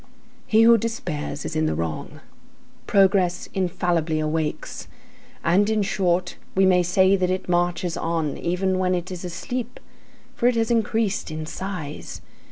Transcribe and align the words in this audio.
He 0.47 0.63
who 0.63 0.79
despairs 0.79 1.45
is 1.45 1.55
in 1.55 1.67
the 1.67 1.75
wrong. 1.75 2.21
Progress 2.87 3.47
infallibly 3.53 4.19
awakes, 4.19 4.87
and, 5.43 5.69
in 5.69 5.83
short, 5.83 6.37
we 6.55 6.65
may 6.65 6.81
say 6.81 7.15
that 7.15 7.29
it 7.29 7.47
marches 7.47 7.95
on, 7.95 8.35
even 8.39 8.79
when 8.79 8.95
it 8.95 9.11
is 9.11 9.23
asleep, 9.23 9.79
for 10.33 10.47
it 10.47 10.55
has 10.55 10.71
increased 10.71 11.29
in 11.29 11.45
size. 11.45 12.19